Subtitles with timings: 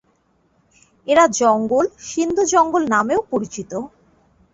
[1.07, 3.71] এরা জঙ্গল, সিন্ধু জঙ্গল নামেও পরিচিত।